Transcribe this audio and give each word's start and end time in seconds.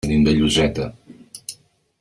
Venim 0.05 0.23
de 0.27 0.31
Lloseta. 0.37 0.87